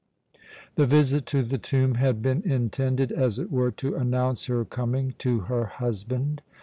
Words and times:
The 0.77 0.87
visit 0.87 1.27
to 1.27 1.43
the 1.43 1.59
tomb 1.59 1.93
had 1.93 2.23
been 2.23 2.41
intended, 2.41 3.11
as 3.11 3.37
it 3.37 3.51
were, 3.51 3.69
to 3.73 3.93
announce 3.93 4.47
her 4.47 4.65
coming 4.65 5.13
to 5.19 5.41
her 5.41 5.65
husband. 5.65 6.41